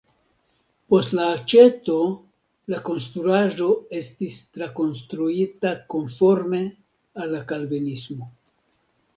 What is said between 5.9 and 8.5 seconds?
konforma al la kalvinismo.